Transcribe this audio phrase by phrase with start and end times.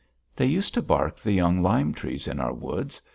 [0.35, 3.03] They used to bark the young lime trees in our woods.